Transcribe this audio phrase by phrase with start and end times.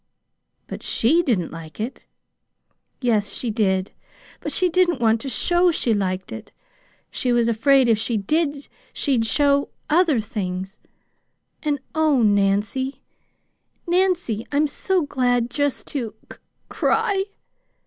[0.65, 2.07] "But SHE didn't like it."
[3.01, 3.91] "Yes, she did.
[4.39, 6.51] But she didn't want to show she liked it.
[7.11, 10.79] She was afraid if she did she'd show other things,
[11.61, 13.03] and Oh, Nancy,
[13.85, 16.37] Nancy, I'm so glad just to c
[16.67, 17.25] cry!"